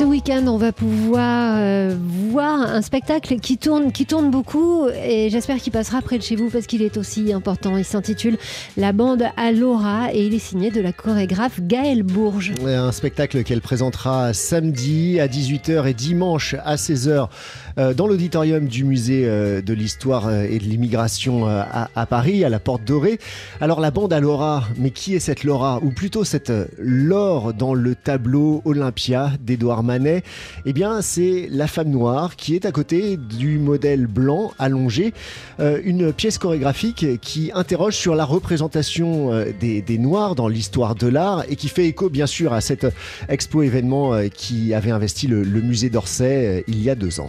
Ce 0.00 0.04
week-end, 0.06 0.46
on 0.46 0.56
va 0.56 0.72
pouvoir 0.72 1.58
euh, 1.58 1.94
voir 2.30 2.58
un 2.58 2.80
spectacle 2.80 3.38
qui 3.38 3.58
tourne, 3.58 3.92
qui 3.92 4.06
tourne 4.06 4.30
beaucoup 4.30 4.88
et 4.88 5.28
j'espère 5.28 5.58
qu'il 5.58 5.74
passera 5.74 6.00
près 6.00 6.16
de 6.16 6.22
chez 6.22 6.36
vous 6.36 6.48
parce 6.48 6.66
qu'il 6.66 6.80
est 6.80 6.96
aussi 6.96 7.34
important. 7.34 7.76
Il 7.76 7.84
s'intitule 7.84 8.38
La 8.78 8.94
bande 8.94 9.24
à 9.36 9.52
Laura 9.52 10.10
et 10.14 10.24
il 10.24 10.32
est 10.32 10.38
signé 10.38 10.70
de 10.70 10.80
la 10.80 10.94
chorégraphe 10.94 11.60
Gaëlle 11.60 12.02
Bourges. 12.02 12.54
Un 12.64 12.92
spectacle 12.92 13.42
qu'elle 13.42 13.60
présentera 13.60 14.32
samedi 14.32 15.20
à 15.20 15.28
18h 15.28 15.86
et 15.86 15.92
dimanche 15.92 16.54
à 16.64 16.76
16h 16.76 17.28
euh, 17.76 17.92
dans 17.92 18.06
l'auditorium 18.06 18.68
du 18.68 18.84
musée 18.84 19.24
euh, 19.26 19.60
de 19.60 19.74
l'histoire 19.74 20.32
et 20.32 20.58
de 20.58 20.64
l'immigration 20.64 21.46
à, 21.46 22.06
Paris, 22.06 22.42
à 22.42 22.48
la 22.48 22.58
Porte 22.58 22.84
Dorée. 22.84 23.18
Alors 23.60 23.80
la 23.80 23.90
bande 23.90 24.14
à 24.14 24.20
Laura, 24.20 24.64
mais 24.78 24.92
qui 24.92 25.14
est 25.14 25.20
cette 25.20 25.44
Laura? 25.44 25.78
Ou 25.82 25.90
plutôt 25.90 26.24
cette 26.24 26.52
Laure 26.78 27.52
dans 27.52 27.74
le 27.74 27.94
tableau 27.94 28.62
Olympia 28.64 29.32
d'Edouard 29.42 29.89
Manet 29.90 30.22
Eh 30.66 30.72
bien, 30.72 31.02
c'est 31.02 31.48
la 31.50 31.66
femme 31.66 31.90
noire 31.90 32.36
qui 32.36 32.54
est 32.54 32.64
à 32.64 32.70
côté 32.70 33.16
du 33.16 33.58
modèle 33.58 34.06
blanc 34.06 34.52
allongé. 34.60 35.12
Euh, 35.58 35.80
une 35.84 36.12
pièce 36.12 36.38
chorégraphique 36.38 37.20
qui 37.20 37.50
interroge 37.54 37.96
sur 37.96 38.14
la 38.14 38.24
représentation 38.24 39.32
euh, 39.32 39.46
des, 39.58 39.98
Noirs 39.98 40.36
dans 40.36 40.46
l'histoire 40.46 40.94
de 40.94 41.08
l'art 41.08 41.44
et 41.48 41.56
qui 41.56 41.68
fait 41.68 41.86
écho, 41.86 42.08
bien 42.08 42.26
sûr, 42.26 42.52
à 42.52 42.60
cet 42.60 42.86
expo 43.28 43.62
événement 43.62 44.14
euh, 44.14 44.28
qui 44.28 44.72
avait 44.74 44.92
investi 44.92 45.26
le 45.26 45.44
musée 45.60 45.90
d'Orsay 45.90 46.64
il 46.68 46.80
y 46.80 46.88
a 46.88 46.94
deux 46.94 47.18
ans. 47.18 47.28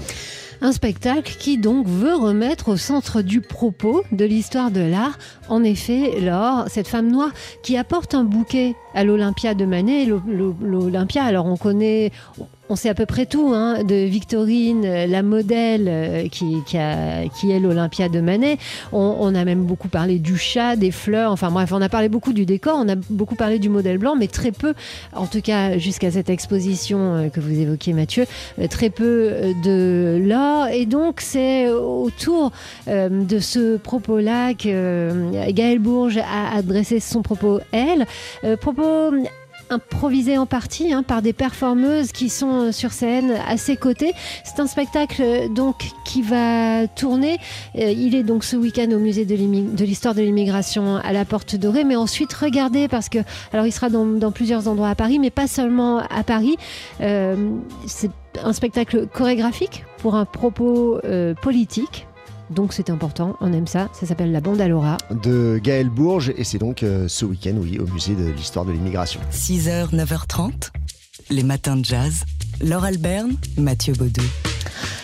Un 0.63 0.71
spectacle 0.71 1.35
qui 1.39 1.57
donc 1.57 1.87
veut 1.87 2.13
remettre 2.13 2.69
au 2.69 2.77
centre 2.77 3.23
du 3.23 3.41
propos 3.41 4.03
de 4.11 4.25
l'histoire 4.25 4.69
de 4.69 4.81
l'art, 4.81 5.17
en 5.49 5.63
effet, 5.63 6.13
cette 6.67 6.87
femme 6.87 7.11
noire 7.11 7.31
qui 7.63 7.77
apporte 7.77 8.13
un 8.13 8.23
bouquet 8.23 8.75
à 8.93 9.03
l'Olympia 9.03 9.55
de 9.55 9.65
Manet. 9.65 10.05
L'Olympia, 10.05 11.23
alors 11.23 11.47
on 11.47 11.57
connaît, 11.57 12.11
on 12.71 12.77
sait 12.77 12.87
à 12.87 12.93
peu 12.93 13.05
près 13.05 13.25
tout 13.25 13.51
hein, 13.53 13.83
de 13.83 13.95
Victorine, 13.95 14.83
la 14.83 15.23
modèle 15.23 15.87
euh, 15.89 16.27
qui, 16.29 16.55
est 16.73 17.59
l'Olympia 17.59 18.07
de 18.07 18.21
Manet. 18.21 18.57
On, 18.93 19.35
a 19.35 19.43
même 19.43 19.63
beaucoup 19.63 19.89
parlé 19.89 20.19
du 20.19 20.37
chat, 20.37 20.77
des 20.77 20.91
fleurs, 20.91 21.33
enfin 21.33 21.51
bref, 21.51 21.71
on 21.73 21.81
a 21.81 21.89
parlé 21.89 22.07
beaucoup 22.07 22.31
du 22.31 22.45
décor, 22.45 22.77
on 22.77 22.87
a 22.87 22.95
beaucoup 23.09 23.35
parlé 23.35 23.59
du 23.59 23.67
modèle 23.67 23.97
blanc, 23.97 24.15
mais 24.17 24.27
très 24.27 24.51
peu, 24.51 24.73
en 25.13 25.27
tout 25.27 25.41
cas 25.41 25.77
jusqu'à 25.77 26.11
cette 26.11 26.29
exposition 26.29 27.15
euh, 27.15 27.29
que 27.29 27.41
vous 27.41 27.59
évoquiez 27.59 27.91
Mathieu, 27.91 28.25
euh, 28.59 28.67
très 28.67 28.89
peu 28.89 29.53
de 29.63 30.21
l'or. 30.25 30.67
Et 30.67 30.85
donc 30.85 31.19
c'est 31.19 31.69
autour 31.69 32.51
de 32.87 33.39
ce 33.39 33.77
propos-là 33.77 34.53
que 34.53 35.51
Gaëlle 35.51 35.79
Bourges 35.79 36.17
a 36.19 36.55
adressé 36.55 37.01
son 37.01 37.21
propos, 37.21 37.59
elle. 37.73 38.05
propos 38.57 39.11
improvisé 39.71 40.37
en 40.37 40.45
partie 40.45 40.93
hein, 40.93 41.03
par 41.03 41.21
des 41.21 41.33
performeuses 41.33 42.11
qui 42.11 42.29
sont 42.29 42.67
euh, 42.67 42.71
sur 42.71 42.91
scène 42.91 43.33
à 43.47 43.57
ses 43.57 43.77
côtés. 43.77 44.13
C'est 44.43 44.59
un 44.59 44.67
spectacle 44.67 45.21
euh, 45.21 45.47
donc 45.47 45.85
qui 46.05 46.21
va 46.21 46.87
tourner. 46.87 47.37
Euh, 47.75 47.91
il 47.91 48.15
est 48.15 48.23
donc 48.23 48.43
ce 48.43 48.55
week-end 48.55 48.91
au 48.91 48.99
musée 48.99 49.25
de 49.25 49.35
l'histoire 49.85 50.13
de 50.13 50.21
l'immigration 50.21 50.97
à 50.97 51.13
la 51.13 51.25
Porte 51.25 51.55
Dorée, 51.55 51.83
mais 51.83 51.95
ensuite 51.95 52.33
regardez 52.33 52.87
parce 52.87 53.09
que 53.09 53.19
alors 53.53 53.65
il 53.65 53.71
sera 53.71 53.89
dans, 53.89 54.31
plusieurs 54.31 54.67
endroits 54.67 54.89
à 54.89 54.95
Paris, 54.95 55.19
mais 55.19 55.29
pas 55.29 55.47
seulement 55.47 55.99
à 55.99 56.23
Paris. 56.23 56.55
c'est 56.99 58.11
un 58.43 58.53
spectacle 58.53 59.07
chorégraphique 59.07 59.85
pour 59.97 60.15
un 60.15 60.25
propos 60.25 60.99
politique 61.41 62.07
donc 62.51 62.73
c'est 62.73 62.89
important, 62.89 63.35
on 63.41 63.53
aime 63.53 63.67
ça. 63.67 63.89
Ça 63.93 64.05
s'appelle 64.05 64.31
La 64.31 64.41
Bande 64.41 64.61
à 64.61 64.67
Laura. 64.67 64.97
De 65.23 65.59
Gaël 65.63 65.89
Bourges, 65.89 66.33
et 66.37 66.43
c'est 66.43 66.57
donc 66.57 66.83
euh, 66.83 67.07
ce 67.07 67.25
week-end, 67.25 67.55
oui, 67.57 67.79
au 67.79 67.87
musée 67.87 68.15
de 68.15 68.29
l'histoire 68.29 68.65
de 68.65 68.71
l'immigration. 68.71 69.19
6h, 69.31 69.95
9h30, 69.95 70.69
les 71.29 71.43
matins 71.43 71.77
de 71.77 71.85
jazz. 71.85 72.23
Laure 72.61 72.83
Alberne, 72.83 73.35
Mathieu 73.57 73.93
Baudou. 73.93 74.21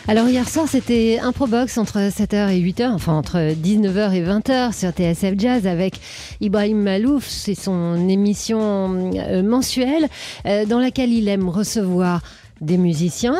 Alors 0.09 0.29
hier 0.29 0.47
soir, 0.47 0.67
c'était 0.69 1.19
Improbox 1.19 1.77
entre 1.77 1.97
7h 1.97 2.49
et 2.51 2.61
8h, 2.61 2.91
enfin 2.91 3.13
entre 3.13 3.39
19h 3.53 4.13
et 4.13 4.23
20h 4.23 4.73
sur 4.73 4.91
TSF 4.91 5.33
Jazz 5.37 5.67
avec 5.67 5.99
Ibrahim 6.39 6.81
Malouf. 6.81 7.27
C'est 7.27 7.55
son 7.55 8.07
émission 8.07 9.11
euh, 9.15 9.43
mensuelle 9.43 10.07
euh, 10.45 10.65
dans 10.65 10.79
laquelle 10.79 11.11
il 11.11 11.27
aime 11.27 11.49
recevoir 11.49 12.21
des 12.61 12.77
musiciens 12.77 13.39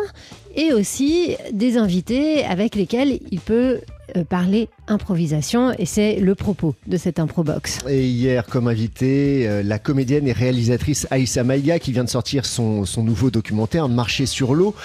et 0.56 0.74
aussi 0.74 1.36
des 1.54 1.78
invités 1.78 2.44
avec 2.44 2.76
lesquels 2.76 3.20
il 3.32 3.40
peut 3.40 3.80
parler 4.30 4.70
improvisation 4.88 5.72
et 5.78 5.86
c'est 5.86 6.16
le 6.20 6.36
propos 6.36 6.76
de 6.88 6.98
cette 6.98 7.20
improbox. 7.20 7.80
Et 7.90 8.08
hier, 8.08 8.46
comme 8.46 8.68
invité, 8.68 9.48
euh, 9.48 9.64
la 9.64 9.80
comédienne 9.80 10.28
et 10.28 10.32
réalisatrice 10.32 11.08
Aïssa 11.12 11.44
Maïga 11.44 11.80
qui 11.80 11.92
vient 11.92 12.04
de 12.04 12.10
sortir 12.10 12.46
son, 12.46 12.86
son 12.86 13.04
nouveau 13.04 13.32
documentaire 13.32 13.90
Marcher 13.90 14.26
sur 14.26 14.54
l'eau. 14.54 14.76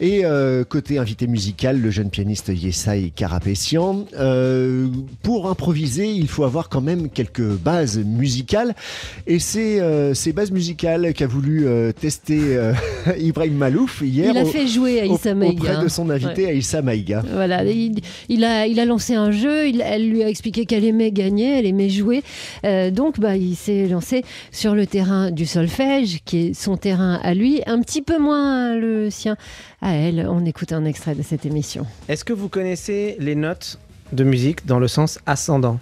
Et 0.00 0.24
euh, 0.24 0.64
côté 0.64 0.98
invité 0.98 1.26
musical, 1.26 1.80
le 1.80 1.90
jeune 1.90 2.10
pianiste 2.10 2.48
Yesai 2.54 3.12
Karapessian. 3.14 4.06
pour 5.22 5.48
improviser, 5.48 6.08
il 6.08 6.28
faut 6.28 6.44
avoir 6.44 6.68
quand 6.68 6.80
même 6.80 7.08
quelques 7.08 7.42
bases 7.42 7.98
musicales. 7.98 8.74
Et 9.26 9.38
c'est 9.38 9.80
ces 10.14 10.32
bases 10.32 10.50
musicales 10.50 11.12
qu'a 11.14 11.26
voulu 11.26 11.66
tester 11.98 12.58
Ibrahim 13.18 13.54
Malouf 13.54 14.02
hier. 14.02 14.32
Il 14.34 14.38
a 14.38 14.44
fait 14.44 14.66
jouer 14.66 15.00
Aïssa 15.00 15.34
Maïga. 15.34 15.72
Auprès 15.72 15.82
de 15.82 15.88
son 15.88 16.10
invité 16.10 16.48
Aïssa 16.48 16.82
Maïga. 16.82 17.22
Voilà, 17.32 17.64
il, 17.64 18.00
il 18.28 18.44
a 18.44 18.66
il 18.66 18.80
a 18.80 18.84
lancé 18.84 19.14
un 19.14 19.30
jeu, 19.30 19.72
elle 19.80 20.08
lui 20.08 20.22
a 20.22 20.28
expliqué 20.28 20.66
qu'elle 20.66 20.84
aimait 20.84 21.10
gagner, 21.10 21.58
elle 21.58 21.66
aimait 21.66 21.88
jouer. 21.88 22.22
Euh, 22.64 22.90
donc, 22.90 23.18
bah, 23.20 23.36
il 23.36 23.56
s'est 23.56 23.88
lancé 23.88 24.24
sur 24.52 24.74
le 24.74 24.86
terrain 24.86 25.30
du 25.30 25.46
solfège, 25.46 26.20
qui 26.24 26.48
est 26.48 26.54
son 26.54 26.76
terrain 26.76 27.18
à 27.22 27.34
lui, 27.34 27.62
un 27.66 27.80
petit 27.80 28.02
peu 28.02 28.18
moins 28.18 28.74
le 28.74 29.10
sien 29.10 29.36
à 29.80 29.92
elle. 29.92 30.26
On 30.28 30.44
écoute 30.44 30.72
un 30.72 30.84
extrait 30.84 31.14
de 31.14 31.22
cette 31.22 31.46
émission. 31.46 31.86
Est-ce 32.08 32.24
que 32.24 32.32
vous 32.32 32.48
connaissez 32.48 33.16
les 33.18 33.34
notes 33.34 33.78
de 34.12 34.24
musique 34.24 34.66
dans 34.66 34.78
le 34.78 34.88
sens 34.88 35.18
ascendant 35.26 35.78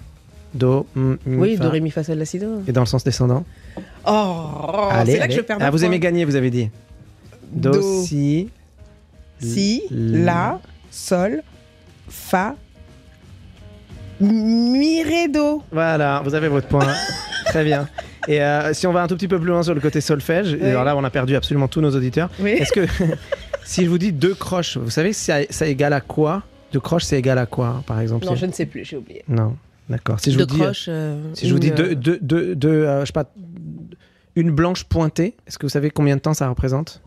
Do, 0.54 0.86
mi, 0.94 1.16
Oui, 1.26 1.56
Do, 1.56 1.68
Ré, 1.68 1.80
Mi, 1.80 1.90
Fa, 1.90 2.02
Sol, 2.02 2.18
La, 2.18 2.24
Si, 2.24 2.38
Do. 2.38 2.62
Et 2.66 2.72
dans 2.72 2.80
le 2.80 2.86
sens 2.86 3.04
descendant 3.04 3.44
Oh, 4.06 4.88
c'est 5.04 5.18
là 5.18 5.28
que 5.28 5.34
je 5.34 5.40
perds 5.40 5.58
ah, 5.60 5.70
Vous 5.70 5.84
aimez 5.84 5.98
gagner, 5.98 6.24
vous 6.24 6.36
avez 6.36 6.50
dit. 6.50 6.70
Do, 7.52 8.04
Si, 8.04 8.48
Si, 9.38 9.82
La, 9.90 10.60
Sol, 10.90 11.42
Fa, 12.08 12.54
Miredo. 14.20 15.62
Voilà, 15.70 16.22
vous 16.24 16.34
avez 16.34 16.48
votre 16.48 16.68
point. 16.68 16.86
Très 17.46 17.64
bien. 17.64 17.88
Et 18.28 18.42
euh, 18.42 18.72
si 18.72 18.86
on 18.86 18.92
va 18.92 19.02
un 19.02 19.06
tout 19.06 19.14
petit 19.14 19.28
peu 19.28 19.38
plus 19.38 19.48
loin 19.48 19.62
sur 19.62 19.74
le 19.74 19.80
côté 19.80 20.00
solfège, 20.00 20.54
alors 20.54 20.84
là 20.84 20.96
on 20.96 21.04
a 21.04 21.10
perdu 21.10 21.36
absolument 21.36 21.68
tous 21.68 21.80
nos 21.80 21.94
auditeurs. 21.94 22.28
Est-ce 22.44 22.72
que 22.72 22.86
si 23.66 23.84
je 23.84 23.90
vous 23.90 23.98
dis 23.98 24.12
deux 24.12 24.34
croches, 24.34 24.76
vous 24.76 24.90
savez 24.90 25.12
ça, 25.12 25.38
ça 25.50 25.66
égale 25.66 25.92
à 25.92 26.00
quoi? 26.00 26.42
Deux 26.72 26.80
croches 26.80 27.04
c'est 27.04 27.18
égal 27.18 27.38
à 27.38 27.46
quoi 27.46 27.82
par 27.86 28.00
exemple? 28.00 28.24
Non, 28.24 28.34
je 28.34 28.46
ne 28.46 28.52
sais 28.52 28.66
plus, 28.66 28.84
j'ai 28.84 28.96
oublié. 28.96 29.24
Non, 29.28 29.56
d'accord. 29.88 30.20
Si 30.20 30.32
je 30.32 30.38
vous 30.38 30.46
dis, 30.46 30.58
croches, 30.58 30.86
euh, 30.88 31.34
si 31.34 31.48
je 31.48 31.52
vous 31.52 31.58
dis 31.58 31.70
deux, 31.70 31.94
deux, 31.94 32.18
deux, 32.54 32.68
euh, 32.68 33.00
je 33.00 33.06
sais 33.06 33.12
pas, 33.12 33.30
une 34.36 34.50
blanche 34.50 34.84
pointée, 34.84 35.34
est-ce 35.46 35.58
que 35.58 35.66
vous 35.66 35.70
savez 35.70 35.90
combien 35.90 36.16
de 36.16 36.20
temps 36.20 36.34
ça 36.34 36.48
représente? 36.48 37.02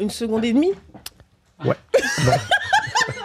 Une 0.00 0.10
seconde 0.10 0.44
et 0.44 0.52
demie? 0.52 0.72
Ouais. 1.64 1.76
Bon. 2.24 2.32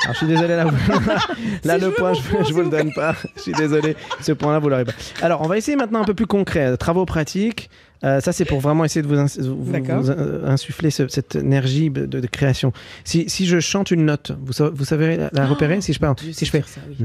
Alors, 0.04 0.14
je 0.14 0.18
suis 0.18 0.28
désolé, 0.28 0.56
là, 0.56 0.66
là 1.64 1.78
le 1.78 1.92
point, 1.92 2.14
je, 2.14 2.22
je, 2.48 2.54
vous 2.54 2.62
le 2.62 2.70
donne 2.70 2.94
pas. 2.94 3.16
Je 3.36 3.42
suis 3.42 3.52
désolé, 3.54 3.96
ce 4.22 4.32
point-là, 4.32 4.60
vous 4.60 4.70
l'aurez 4.70 4.86
pas. 4.86 4.94
Alors, 5.22 5.42
on 5.42 5.48
va 5.48 5.58
essayer 5.58 5.78
maintenant 5.78 6.02
un 6.02 6.06
peu 6.06 6.14
plus 6.14 6.28
concret. 6.28 6.78
Travaux 6.78 7.06
pratiques. 7.06 7.70
Euh, 8.04 8.20
ça, 8.20 8.32
c'est 8.32 8.46
pour 8.46 8.60
vraiment 8.60 8.86
essayer 8.86 9.02
de 9.02 9.08
vous, 9.08 9.16
euh, 9.16 10.48
insuffler 10.48 10.92
cette 10.92 11.36
énergie 11.36 11.90
de, 11.90 12.28
création. 12.28 12.72
Si, 13.04 13.28
si, 13.30 13.46
je 13.48 13.60
chante 13.60 13.92
une 13.92 14.06
note, 14.06 14.32
vous, 14.40 14.54
vous 14.74 14.86
savez 14.86 15.18
la, 15.18 15.30
oh, 15.34 15.48
repérer? 15.50 15.82
Si 15.82 15.94
je 15.94 16.00
parle, 16.00 16.16
si 16.32 16.46
je 16.46 16.52
fais 16.52 16.64
oui. 16.88 16.96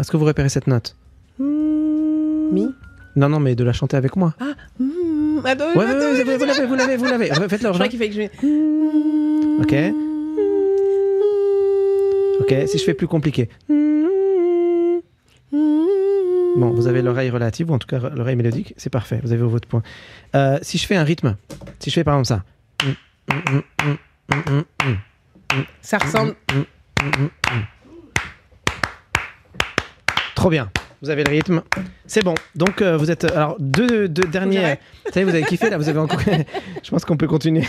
est-ce 0.00 0.10
que 0.10 0.16
vous 0.16 0.24
repérez 0.26 0.48
cette 0.50 0.66
note? 0.66 0.96
Mi 1.38 2.68
Non, 3.16 3.28
non, 3.28 3.40
mais 3.40 3.54
de 3.54 3.64
la 3.64 3.72
chanter 3.72 3.96
avec 3.96 4.16
moi. 4.16 4.34
Ah, 4.40 4.52
mm, 4.78 5.40
attends, 5.44 5.72
ouais, 5.74 5.86
attends, 5.86 6.12
vous 6.36 6.44
l'avez, 6.44 6.66
vous 6.66 6.74
l'avez, 6.74 6.96
vous 6.96 7.04
l'avez. 7.06 7.28
Faites-le. 7.48 7.68
Je 7.68 7.74
crois 7.74 7.88
qu'il 7.88 7.98
fait 7.98 8.10
que 8.10 8.14
je. 8.14 9.62
Ok. 9.62 10.11
Ok, 12.40 12.54
si 12.66 12.78
je 12.78 12.84
fais 12.84 12.94
plus 12.94 13.06
compliqué. 13.06 13.48
Bon, 16.56 16.70
vous 16.70 16.86
avez 16.86 17.02
l'oreille 17.02 17.30
relative, 17.30 17.70
ou 17.70 17.74
en 17.74 17.78
tout 17.78 17.86
cas 17.86 17.98
l'oreille 18.10 18.36
mélodique, 18.36 18.74
c'est 18.76 18.90
parfait, 18.90 19.20
vous 19.22 19.32
avez 19.32 19.42
votre 19.42 19.68
point. 19.68 19.82
Euh, 20.34 20.58
si 20.62 20.78
je 20.78 20.86
fais 20.86 20.96
un 20.96 21.04
rythme, 21.04 21.36
si 21.78 21.90
je 21.90 21.94
fais 21.94 22.04
par 22.04 22.18
exemple 22.18 22.28
ça. 22.28 22.44
Ça 25.80 25.98
ressemble. 25.98 26.34
Trop 30.34 30.50
bien. 30.50 30.70
Vous 31.02 31.10
avez 31.10 31.24
le 31.24 31.30
rythme. 31.32 31.62
C'est 32.06 32.22
bon. 32.22 32.34
Donc, 32.54 32.80
euh, 32.80 32.96
vous 32.96 33.10
êtes. 33.10 33.24
Alors, 33.24 33.56
deux, 33.58 34.08
deux 34.08 34.28
derniers. 34.28 34.76
Vous 35.04 35.12
savez, 35.12 35.24
vous 35.24 35.34
avez 35.34 35.42
kiffé 35.42 35.68
là. 35.68 35.76
Vous 35.76 35.88
avez 35.88 35.98
encore. 35.98 36.20
Je 36.82 36.90
pense 36.90 37.04
qu'on 37.04 37.16
peut 37.16 37.26
continuer. 37.26 37.64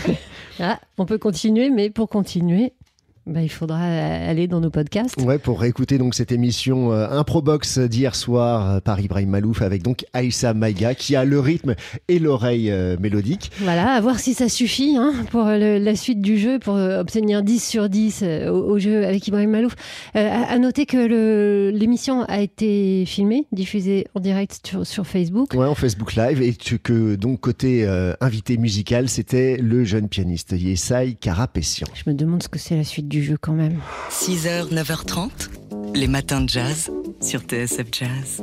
Ah, 0.60 0.78
on 0.98 1.04
peut 1.04 1.18
continuer, 1.18 1.68
mais 1.70 1.90
pour 1.90 2.08
continuer, 2.08 2.72
Bah, 3.26 3.40
il 3.42 3.48
faudra 3.48 3.78
aller 3.82 4.46
dans 4.48 4.60
nos 4.60 4.68
podcasts. 4.68 5.18
Ouais, 5.22 5.38
pour 5.38 5.58
réécouter 5.60 5.96
donc 5.96 6.14
cette 6.14 6.30
émission 6.30 6.92
euh, 6.92 7.08
Improbox 7.08 7.78
d'hier 7.78 8.14
soir 8.14 8.70
euh, 8.70 8.80
par 8.80 9.00
Ibrahim 9.00 9.30
Malouf 9.30 9.62
avec 9.62 9.82
donc 9.82 10.04
Aïssa 10.12 10.52
Maïga 10.52 10.94
qui 10.94 11.16
a 11.16 11.24
le 11.24 11.40
rythme 11.40 11.74
et 12.08 12.18
l'oreille 12.18 12.70
euh, 12.70 12.96
mélodique. 13.00 13.50
Voilà, 13.60 13.92
à 13.92 14.00
voir 14.02 14.18
si 14.20 14.34
ça 14.34 14.50
suffit 14.50 14.96
hein, 14.98 15.14
pour 15.30 15.44
le- 15.46 15.78
la 15.78 15.96
suite 15.96 16.20
du 16.20 16.36
jeu, 16.36 16.58
pour 16.58 16.74
euh, 16.76 17.00
obtenir 17.00 17.42
10 17.42 17.64
sur 17.66 17.88
10 17.88 18.20
euh, 18.22 18.50
au, 18.50 18.72
au 18.72 18.78
jeu 18.78 19.06
avec 19.06 19.26
Ibrahim 19.26 19.50
Malouf. 19.50 19.74
Euh, 20.16 20.28
à, 20.30 20.52
à 20.52 20.58
noter 20.58 20.84
que 20.84 21.70
l'émission 21.74 22.24
a 22.24 22.40
été 22.40 23.04
filmée, 23.06 23.46
diffusée 23.52 24.06
en 24.14 24.20
direct 24.20 24.60
sur, 24.66 24.86
sur 24.86 25.06
Facebook. 25.06 25.54
Ouais, 25.54 25.66
en 25.66 25.74
Facebook 25.74 26.14
Live 26.14 26.42
et 26.42 26.52
que 26.52 27.14
donc 27.14 27.40
côté 27.40 27.86
euh, 27.86 28.12
invité 28.20 28.58
musical, 28.58 29.08
c'était 29.08 29.56
le 29.56 29.84
jeune 29.84 30.08
pianiste 30.08 30.52
Yesai 30.52 31.14
Karapessian. 31.18 31.86
Je 31.94 32.02
me 32.10 32.14
demande 32.14 32.42
ce 32.42 32.48
que 32.48 32.58
c'est 32.58 32.76
la 32.76 32.84
suite 32.84 33.08
du 33.08 33.13
jeu 33.22 33.36
quand 33.40 33.52
même. 33.52 33.80
6h, 34.10 34.72
9h30, 34.72 35.30
les 35.94 36.08
matins 36.08 36.40
de 36.40 36.48
jazz 36.48 36.90
sur 37.20 37.40
TSF 37.40 37.86
Jazz. 37.92 38.42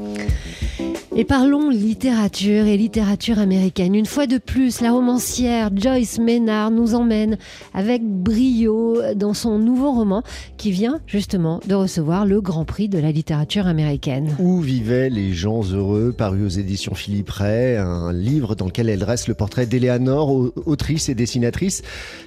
Et 1.13 1.25
parlons 1.25 1.69
littérature 1.69 2.67
et 2.67 2.77
littérature 2.77 3.37
américaine. 3.37 3.95
Une 3.95 4.05
fois 4.05 4.27
de 4.27 4.37
plus, 4.37 4.79
la 4.79 4.93
romancière 4.93 5.69
Joyce 5.75 6.19
Maynard 6.19 6.71
nous 6.71 6.95
emmène 6.95 7.37
avec 7.73 8.01
brio 8.01 8.97
dans 9.17 9.33
son 9.33 9.59
nouveau 9.59 9.91
roman 9.91 10.23
qui 10.55 10.71
vient 10.71 11.01
justement 11.07 11.59
de 11.67 11.75
recevoir 11.75 12.25
le 12.25 12.39
Grand 12.39 12.63
Prix 12.63 12.87
de 12.87 12.97
la 12.97 13.11
littérature 13.11 13.67
américaine. 13.67 14.33
Où 14.39 14.61
vivaient 14.61 15.09
les 15.09 15.33
gens 15.33 15.61
heureux, 15.63 16.15
paru 16.17 16.45
aux 16.45 16.49
éditions 16.49 16.95
Philippe 16.95 17.29
Ray, 17.29 17.75
un 17.75 18.13
livre 18.13 18.55
dans 18.55 18.67
lequel 18.67 18.87
elle 18.87 18.99
dresse 18.99 19.27
le 19.27 19.33
portrait 19.33 19.65
d'Éléanore, 19.65 20.31
au- 20.31 20.53
autrice 20.65 21.09
et 21.09 21.13
dessinatrice, 21.15 21.81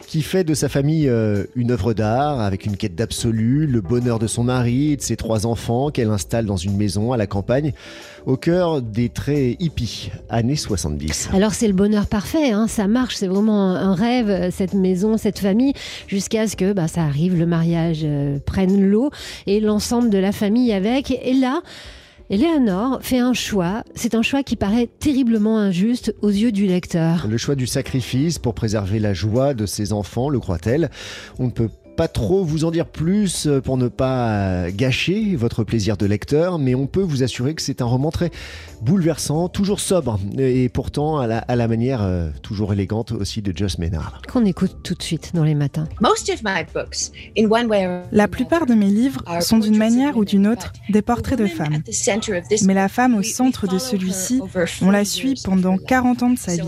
qui 0.06 0.20
fait 0.20 0.44
de 0.44 0.52
sa 0.52 0.68
famille 0.68 1.08
euh, 1.08 1.44
une 1.56 1.70
œuvre 1.70 1.94
d'art 1.94 2.38
avec 2.40 2.66
une 2.66 2.76
quête 2.76 2.94
d'absolu, 2.94 3.66
le 3.66 3.80
bonheur 3.80 4.18
de 4.18 4.26
son 4.26 4.44
mari 4.44 4.92
et 4.92 4.96
de 4.96 5.02
ses 5.02 5.16
trois 5.16 5.46
enfants 5.46 5.88
qu'elle 5.90 6.10
installe 6.10 6.44
dans 6.44 6.58
une 6.58 6.76
maison 6.76 7.12
à 7.12 7.16
la 7.16 7.26
campagne, 7.26 7.72
au 8.26 8.36
cœur 8.36 8.73
des 8.80 9.08
traits 9.08 9.56
hippies, 9.60 10.10
années 10.28 10.56
70. 10.56 11.30
Alors 11.32 11.52
c'est 11.52 11.66
le 11.66 11.72
bonheur 11.72 12.06
parfait, 12.06 12.52
hein, 12.52 12.66
ça 12.68 12.86
marche, 12.86 13.16
c'est 13.16 13.26
vraiment 13.26 13.70
un 13.70 13.94
rêve, 13.94 14.28
euh, 14.28 14.50
cette 14.50 14.74
maison, 14.74 15.16
cette 15.16 15.38
famille, 15.38 15.72
jusqu'à 16.06 16.46
ce 16.46 16.56
que 16.56 16.72
bah, 16.72 16.88
ça 16.88 17.02
arrive, 17.02 17.36
le 17.38 17.46
mariage 17.46 18.00
euh, 18.04 18.38
prenne 18.44 18.82
l'eau 18.82 19.10
et 19.46 19.60
l'ensemble 19.60 20.10
de 20.10 20.18
la 20.18 20.32
famille 20.32 20.72
avec. 20.72 21.10
Et 21.10 21.34
là, 21.34 21.62
Eleanor 22.30 23.00
fait 23.02 23.18
un 23.18 23.34
choix, 23.34 23.84
c'est 23.94 24.14
un 24.14 24.22
choix 24.22 24.42
qui 24.42 24.56
paraît 24.56 24.88
terriblement 24.98 25.58
injuste 25.58 26.14
aux 26.22 26.30
yeux 26.30 26.52
du 26.52 26.66
lecteur. 26.66 27.26
Le 27.28 27.36
choix 27.36 27.54
du 27.54 27.66
sacrifice 27.66 28.38
pour 28.38 28.54
préserver 28.54 28.98
la 28.98 29.12
joie 29.12 29.52
de 29.52 29.66
ses 29.66 29.92
enfants, 29.92 30.30
le 30.30 30.40
croit-elle? 30.40 30.90
On 31.38 31.46
ne 31.46 31.50
peut 31.50 31.68
pas 31.94 32.08
trop 32.08 32.44
vous 32.44 32.64
en 32.64 32.70
dire 32.70 32.86
plus 32.86 33.46
euh, 33.46 33.60
pour 33.60 33.76
ne 33.76 33.88
pas 33.88 34.28
euh, 34.28 34.70
gâcher 34.74 35.36
votre 35.36 35.64
plaisir 35.64 35.96
de 35.96 36.06
lecteur, 36.06 36.58
mais 36.58 36.74
on 36.74 36.86
peut 36.86 37.02
vous 37.02 37.22
assurer 37.22 37.54
que 37.54 37.62
c'est 37.62 37.80
un 37.82 37.86
roman 37.86 38.10
très 38.10 38.30
bouleversant, 38.82 39.48
toujours 39.48 39.80
sobre, 39.80 40.18
et 40.36 40.68
pourtant 40.68 41.18
à 41.18 41.26
la, 41.26 41.38
à 41.38 41.56
la 41.56 41.68
manière 41.68 42.02
euh, 42.02 42.28
toujours 42.42 42.72
élégante 42.72 43.12
aussi 43.12 43.42
de 43.42 43.56
Joss 43.56 43.78
Maynard. 43.78 44.20
Qu'on 44.30 44.44
écoute 44.44 44.76
tout 44.82 44.94
de 44.94 45.02
suite 45.02 45.30
dans 45.34 45.44
les 45.44 45.54
matins. 45.54 45.88
Most 46.00 46.28
of 46.30 46.42
my 46.44 46.64
books, 46.74 47.12
in 47.38 47.46
one 47.50 47.66
way 47.66 47.86
or 47.86 48.02
La 48.12 48.28
plupart 48.28 48.66
de 48.66 48.74
mes 48.74 48.90
livres 48.90 49.22
sont 49.40 49.58
d'une 49.58 49.78
manière 49.78 50.16
ou 50.16 50.24
d'une 50.24 50.46
autre 50.46 50.72
des 50.90 51.02
portraits 51.02 51.38
de 51.38 51.46
femmes. 51.46 51.82
Mais 52.64 52.74
la 52.74 52.88
femme 52.88 53.14
au 53.14 53.22
centre 53.22 53.66
de 53.66 53.78
celui-ci, 53.78 54.40
on 54.82 54.90
la 54.90 55.04
suit 55.04 55.40
pendant 55.44 55.78
40 55.78 56.22
ans 56.22 56.30
de 56.30 56.38
sa 56.38 56.52
vie. 56.52 56.62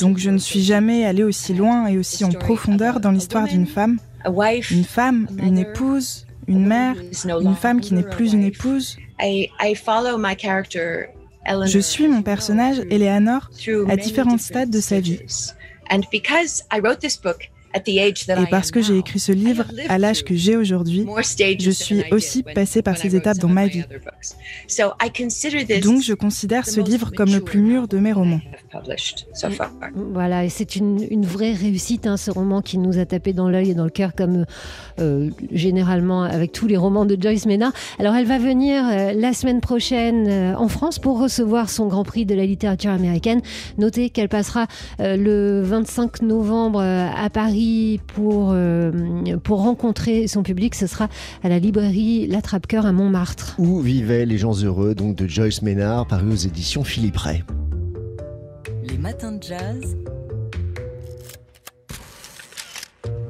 Donc 0.00 0.18
je 0.18 0.30
ne 0.30 0.38
suis 0.38 0.62
jamais 0.62 1.04
allée 1.04 1.24
aussi 1.24 1.54
loin 1.54 1.86
et 1.86 1.98
aussi 1.98 2.24
en 2.24 2.30
profondeur 2.30 3.00
dans 3.00 3.13
l'histoire 3.14 3.46
d'une 3.46 3.66
femme. 3.66 3.98
Une 4.70 4.84
femme, 4.84 5.28
une 5.42 5.58
épouse, 5.58 6.26
une 6.46 6.66
mère, 6.66 6.96
une 7.40 7.54
femme 7.54 7.80
qui 7.80 7.94
n'est 7.94 8.02
plus 8.02 8.32
une 8.32 8.44
épouse. 8.44 8.96
Je 11.66 11.78
suis 11.78 12.08
mon 12.08 12.22
personnage, 12.22 12.78
Eleanor, 12.90 13.50
à 13.88 13.96
différents 13.96 14.38
stades 14.38 14.70
de 14.70 14.80
sa 14.80 15.00
vie. 15.00 15.20
Et 17.74 18.46
parce 18.50 18.70
que 18.70 18.80
j'ai 18.82 18.98
écrit 18.98 19.18
ce 19.18 19.32
livre 19.32 19.64
à 19.88 19.98
l'âge 19.98 20.24
que 20.24 20.34
j'ai 20.34 20.56
aujourd'hui, 20.56 21.06
je 21.58 21.70
suis 21.70 22.02
aussi 22.10 22.42
passée 22.42 22.82
par 22.82 22.96
ces 22.96 23.16
étapes 23.16 23.38
dans 23.38 23.48
ma 23.48 23.66
vie. 23.66 23.84
Donc 25.82 26.02
je 26.02 26.14
considère 26.14 26.66
ce 26.66 26.80
livre 26.80 27.10
comme 27.14 27.32
le 27.32 27.40
plus 27.40 27.60
mûr 27.60 27.88
de 27.88 27.98
mes 27.98 28.12
romans. 28.12 28.40
Voilà, 30.12 30.44
et 30.44 30.48
c'est 30.48 30.76
une, 30.76 31.06
une 31.10 31.26
vraie 31.26 31.52
réussite, 31.52 32.06
hein, 32.06 32.16
ce 32.16 32.30
roman 32.30 32.62
qui 32.62 32.78
nous 32.78 32.98
a 32.98 33.06
tapé 33.06 33.32
dans 33.32 33.48
l'œil 33.48 33.70
et 33.70 33.74
dans 33.74 33.84
le 33.84 33.90
cœur, 33.90 34.14
comme 34.14 34.46
euh, 35.00 35.30
généralement 35.52 36.22
avec 36.22 36.52
tous 36.52 36.66
les 36.66 36.76
romans 36.76 37.04
de 37.04 37.20
Joyce 37.20 37.46
Maynard. 37.46 37.72
Alors 37.98 38.14
elle 38.14 38.26
va 38.26 38.38
venir 38.38 38.84
euh, 38.84 39.12
la 39.12 39.32
semaine 39.32 39.60
prochaine 39.60 40.28
euh, 40.28 40.54
en 40.56 40.68
France 40.68 40.98
pour 40.98 41.20
recevoir 41.20 41.70
son 41.70 41.86
Grand 41.86 42.04
Prix 42.04 42.26
de 42.26 42.34
la 42.34 42.46
littérature 42.46 42.90
américaine. 42.90 43.40
Notez 43.78 44.10
qu'elle 44.10 44.28
passera 44.28 44.66
euh, 45.00 45.16
le 45.16 45.62
25 45.62 46.22
novembre 46.22 46.80
euh, 46.80 47.08
à 47.16 47.30
Paris 47.30 47.63
pour, 48.14 48.50
euh, 48.52 48.92
pour 49.42 49.62
rencontrer 49.62 50.26
son 50.26 50.42
public. 50.42 50.74
Ce 50.74 50.86
sera 50.86 51.08
à 51.42 51.48
la 51.48 51.58
librairie 51.58 52.26
L'Attrape-Cœur 52.26 52.86
à 52.86 52.92
Montmartre. 52.92 53.56
Où 53.58 53.80
vivaient 53.80 54.26
les 54.26 54.38
gens 54.38 54.54
heureux, 54.54 54.94
donc 54.94 55.16
de 55.16 55.26
Joyce 55.26 55.62
Maynard, 55.62 56.06
paru 56.06 56.32
aux 56.32 56.36
éditions 56.36 56.84
Philippe 56.84 57.16
Ray. 57.16 57.44
Les 58.82 58.98
matins 58.98 59.32
de 59.32 59.42
jazz. 59.42 59.96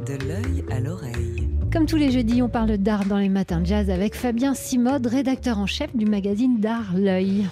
De 0.06 0.28
l'œil 0.28 0.64
à 0.70 0.80
l'oreille. 0.80 1.33
Comme 1.74 1.86
tous 1.86 1.96
les 1.96 2.12
jeudis, 2.12 2.40
on 2.40 2.48
parle 2.48 2.76
d'art 2.78 3.04
dans 3.04 3.18
les 3.18 3.28
matins 3.28 3.60
jazz 3.64 3.90
avec 3.90 4.14
Fabien 4.14 4.54
Simode, 4.54 5.08
rédacteur 5.08 5.58
en 5.58 5.66
chef 5.66 5.94
du 5.96 6.06
magazine 6.06 6.60
D'Art 6.60 6.94
L'œil. 6.96 7.46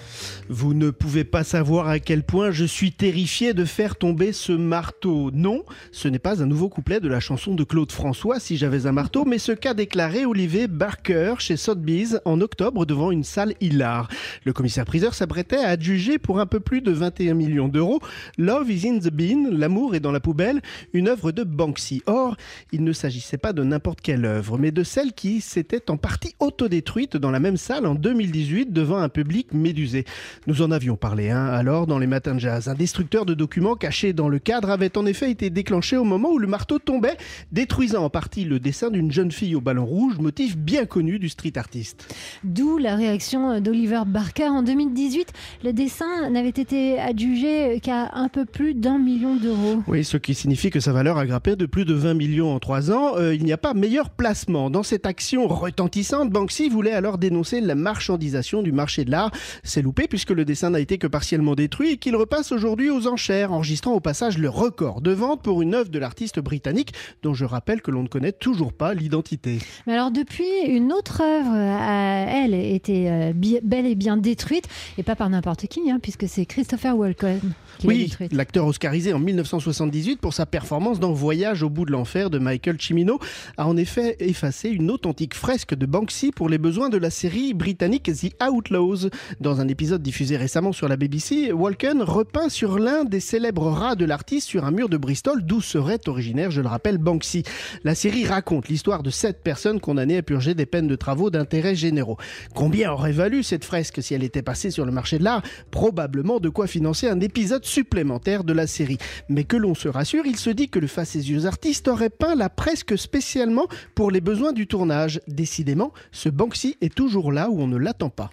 Vous 0.47 0.73
ne 0.73 0.91
pouvez 0.91 1.25
pas 1.25 1.43
savoir 1.43 1.89
à 1.89 1.99
quel 1.99 2.23
point 2.23 2.51
je 2.51 2.63
suis 2.63 2.93
terrifié 2.93 3.53
de 3.53 3.65
faire 3.65 3.97
tomber 3.97 4.31
ce 4.31 4.53
marteau. 4.53 5.29
Non, 5.33 5.65
ce 5.91 6.07
n'est 6.07 6.19
pas 6.19 6.41
un 6.41 6.45
nouveau 6.45 6.69
couplet 6.69 7.01
de 7.01 7.09
la 7.09 7.19
chanson 7.19 7.53
de 7.53 7.65
Claude 7.65 7.91
François, 7.91 8.39
Si 8.39 8.55
j'avais 8.55 8.85
un 8.85 8.93
marteau, 8.93 9.25
mais 9.25 9.39
ce 9.39 9.51
qu'a 9.51 9.73
déclaré 9.73 10.25
Olivier 10.25 10.69
Barker 10.69 11.35
chez 11.39 11.57
Sotheby's 11.57 12.17
en 12.23 12.39
octobre 12.39 12.85
devant 12.85 13.11
une 13.11 13.25
salle 13.25 13.55
hilar. 13.59 14.07
Le 14.45 14.53
commissaire-priseur 14.53 15.15
s'apprêtait 15.15 15.57
à 15.57 15.69
adjuger 15.69 16.17
pour 16.17 16.39
un 16.39 16.45
peu 16.45 16.61
plus 16.61 16.79
de 16.79 16.93
21 16.93 17.33
millions 17.33 17.67
d'euros 17.67 17.99
Love 18.37 18.71
is 18.71 18.87
in 18.87 18.99
the 18.99 19.11
bin, 19.11 19.49
L'amour 19.51 19.95
est 19.95 19.99
dans 19.99 20.13
la 20.13 20.21
poubelle, 20.21 20.61
une 20.93 21.09
œuvre 21.09 21.33
de 21.33 21.43
Banksy. 21.43 22.03
Or, 22.05 22.37
il 22.71 22.85
ne 22.85 22.93
s'agissait 22.93 23.37
pas 23.37 23.51
de 23.51 23.63
n'importe 23.63 23.99
quelle 24.13 24.25
œuvre, 24.25 24.59
mais 24.59 24.69
de 24.69 24.83
celle 24.83 25.13
qui 25.13 25.41
s'était 25.41 25.89
en 25.89 25.97
partie 25.97 26.35
autodétruite 26.39 27.17
dans 27.17 27.31
la 27.31 27.39
même 27.39 27.57
salle 27.57 27.87
en 27.87 27.95
2018 27.95 28.71
devant 28.71 28.99
un 28.99 29.09
public 29.09 29.53
médusé. 29.53 30.05
Nous 30.45 30.61
en 30.61 30.69
avions 30.69 30.95
parlé 30.95 31.31
hein, 31.31 31.47
alors 31.47 31.87
dans 31.87 31.97
les 31.97 32.05
matins 32.05 32.35
de 32.35 32.39
jazz. 32.39 32.67
Un 32.67 32.75
destructeur 32.75 33.25
de 33.25 33.33
documents 33.33 33.73
caché 33.73 34.13
dans 34.13 34.29
le 34.29 34.37
cadre 34.37 34.69
avait 34.69 34.99
en 34.99 35.07
effet 35.07 35.31
été 35.31 35.49
déclenché 35.49 35.97
au 35.97 36.03
moment 36.03 36.29
où 36.29 36.37
le 36.37 36.45
marteau 36.45 36.77
tombait, 36.77 37.17
détruisant 37.51 38.03
en 38.03 38.11
partie 38.11 38.43
le 38.43 38.59
dessin 38.59 38.91
d'une 38.91 39.11
jeune 39.11 39.31
fille 39.31 39.55
au 39.55 39.61
ballon 39.61 39.83
rouge, 39.83 40.19
motif 40.19 40.57
bien 40.57 40.85
connu 40.85 41.17
du 41.17 41.29
street 41.29 41.53
artiste. 41.55 42.13
D'où 42.43 42.77
la 42.77 42.95
réaction 42.95 43.61
d'Oliver 43.61 44.03
Barker 44.05 44.49
en 44.49 44.61
2018. 44.61 45.33
Le 45.63 45.73
dessin 45.73 46.29
n'avait 46.29 46.49
été 46.49 46.99
adjugé 46.99 47.79
qu'à 47.81 48.11
un 48.13 48.29
peu 48.29 48.45
plus 48.45 48.75
d'un 48.75 48.99
million 48.99 49.37
d'euros. 49.37 49.81
Oui, 49.87 50.03
ce 50.03 50.17
qui 50.17 50.35
signifie 50.35 50.69
que 50.69 50.79
sa 50.79 50.93
valeur 50.93 51.17
a 51.17 51.25
grimpé 51.25 51.55
de 51.55 51.65
plus 51.65 51.85
de 51.85 51.95
20 51.95 52.13
millions 52.13 52.53
en 52.53 52.59
trois 52.59 52.91
ans. 52.91 53.17
Euh, 53.17 53.33
il 53.33 53.43
n'y 53.43 53.53
a 53.53 53.57
pas 53.57 53.73
meilleur 53.73 54.02
placement. 54.09 54.69
Dans 54.69 54.83
cette 54.83 55.05
action 55.05 55.47
retentissante, 55.47 56.29
Banksy 56.29 56.69
voulait 56.69 56.91
alors 56.93 57.17
dénoncer 57.17 57.61
la 57.61 57.75
marchandisation 57.75 58.61
du 58.61 58.71
marché 58.71 59.05
de 59.05 59.11
l'art. 59.11 59.31
C'est 59.63 59.81
loupé 59.81 60.07
puisque 60.07 60.31
le 60.31 60.45
dessin 60.45 60.71
n'a 60.71 60.79
été 60.79 60.97
que 60.97 61.07
partiellement 61.07 61.55
détruit 61.55 61.91
et 61.91 61.97
qu'il 61.97 62.15
repasse 62.15 62.51
aujourd'hui 62.51 62.89
aux 62.89 63.07
enchères, 63.07 63.51
enregistrant 63.51 63.93
au 63.93 63.99
passage 63.99 64.37
le 64.37 64.49
record 64.49 65.01
de 65.01 65.11
vente 65.11 65.41
pour 65.41 65.61
une 65.61 65.75
œuvre 65.75 65.89
de 65.89 65.99
l'artiste 65.99 66.39
britannique 66.39 66.93
dont 67.21 67.33
je 67.33 67.45
rappelle 67.45 67.81
que 67.81 67.91
l'on 67.91 68.03
ne 68.03 68.07
connaît 68.07 68.31
toujours 68.31 68.73
pas 68.73 68.93
l'identité. 68.93 69.59
Mais 69.87 69.93
alors 69.93 70.11
depuis, 70.11 70.43
une 70.67 70.91
autre 70.91 71.21
œuvre, 71.21 71.53
euh, 71.53 72.25
elle, 72.27 72.53
était 72.53 73.07
euh, 73.09 73.59
bel 73.63 73.85
et 73.85 73.95
bien 73.95 74.17
détruite, 74.17 74.67
et 74.97 75.03
pas 75.03 75.15
par 75.15 75.29
n'importe 75.29 75.67
qui, 75.67 75.89
hein, 75.91 75.99
puisque 76.01 76.27
c'est 76.27 76.45
Christopher 76.45 76.97
Walken 76.97 77.39
qui 77.79 77.87
l'a 77.87 77.93
Oui, 77.93 78.03
détruite. 78.05 78.33
l'acteur 78.33 78.65
oscarisé 78.65 79.13
en 79.13 79.19
1978 79.19 80.19
pour 80.19 80.33
sa 80.33 80.45
performance 80.45 80.99
dans 80.99 81.13
Voyage 81.13 81.63
au 81.63 81.69
bout 81.69 81.85
de 81.85 81.91
l'enfer 81.91 82.29
de 82.29 82.39
Michael 82.39 82.77
Cimino 82.79 83.19
a 83.57 83.67
en 83.67 83.77
effet 83.83 84.15
effacé 84.19 84.69
une 84.69 84.89
authentique 84.89 85.33
fresque 85.33 85.75
de 85.75 85.85
Banksy 85.85 86.31
pour 86.31 86.47
les 86.47 86.57
besoins 86.57 86.87
de 86.87 86.97
la 86.97 87.09
série 87.09 87.53
britannique 87.53 88.09
The 88.13 88.33
Outlaws. 88.41 89.09
Dans 89.41 89.59
un 89.59 89.67
épisode 89.67 90.01
diffusé 90.01 90.37
récemment 90.37 90.71
sur 90.71 90.87
la 90.87 90.95
BBC, 90.95 91.51
Walken 91.51 92.01
repeint 92.01 92.47
sur 92.47 92.79
l'un 92.79 93.03
des 93.03 93.19
célèbres 93.19 93.67
rats 93.67 93.95
de 93.95 94.05
l'artiste 94.05 94.47
sur 94.47 94.63
un 94.63 94.71
mur 94.71 94.87
de 94.87 94.95
Bristol 94.95 95.43
d'où 95.43 95.59
serait 95.59 95.99
originaire, 96.07 96.49
je 96.49 96.61
le 96.61 96.69
rappelle, 96.69 96.97
Banksy. 96.97 97.43
La 97.83 97.93
série 97.93 98.25
raconte 98.25 98.69
l'histoire 98.69 99.03
de 99.03 99.09
sept 99.09 99.43
personnes 99.43 99.81
condamnées 99.81 100.17
à 100.17 100.23
purger 100.23 100.53
des 100.53 100.65
peines 100.65 100.87
de 100.87 100.95
travaux 100.95 101.29
d'intérêt 101.29 101.75
généraux. 101.75 102.17
Combien 102.55 102.93
aurait 102.93 103.11
valu 103.11 103.43
cette 103.43 103.65
fresque 103.65 104.01
si 104.01 104.13
elle 104.13 104.23
était 104.23 104.43
passée 104.43 104.71
sur 104.71 104.85
le 104.85 104.93
marché 104.93 105.19
de 105.19 105.25
l'art? 105.25 105.43
Probablement 105.71 106.39
de 106.39 106.47
quoi 106.47 106.67
financer 106.67 107.09
un 107.09 107.19
épisode 107.19 107.65
supplémentaire 107.65 108.45
de 108.45 108.53
la 108.53 108.65
série. 108.65 108.97
Mais 109.27 109.43
que 109.43 109.57
l'on 109.57 109.75
se 109.75 109.89
rassure, 109.89 110.25
il 110.25 110.37
se 110.37 110.51
dit 110.51 110.69
que 110.69 110.79
le 110.79 110.87
facétieux 110.87 111.47
artiste 111.47 111.89
aurait 111.89 112.09
peint 112.09 112.35
la 112.35 112.47
presque 112.47 112.97
spécialement 112.97 113.67
pour 113.95 114.11
les 114.11 114.21
besoins 114.21 114.53
du 114.53 114.67
tournage. 114.67 115.21
Décidément, 115.27 115.91
ce 116.11 116.29
Banksy 116.29 116.77
est 116.81 116.93
toujours 116.93 117.31
là 117.31 117.49
où 117.49 117.61
on 117.61 117.67
ne 117.67 117.77
l'attend 117.77 118.09
pas. 118.09 118.29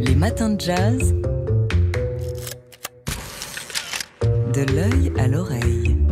Les 0.00 0.14
matins 0.14 0.50
de 0.50 0.60
jazz. 0.60 1.14
De 4.52 4.72
l'œil 4.72 5.12
à 5.18 5.28
l'oreille. 5.28 6.05